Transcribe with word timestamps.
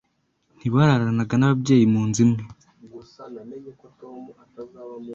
ntibararanaga 0.57 1.35
n'ababyeyi 1.37 1.85
munzu 1.93 2.19
imwe 2.25 2.43